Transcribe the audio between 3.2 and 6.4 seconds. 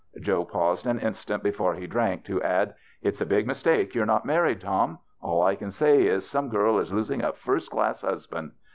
a big mistake you're not married, Tom. All I can say is